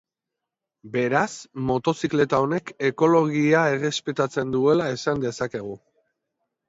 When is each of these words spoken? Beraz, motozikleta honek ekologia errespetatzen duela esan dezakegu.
Beraz, 0.95 1.33
motozikleta 1.71 2.39
honek 2.45 2.73
ekologia 2.91 3.61
errespetatzen 3.75 4.55
duela 4.59 4.89
esan 4.99 5.23
dezakegu. 5.29 5.77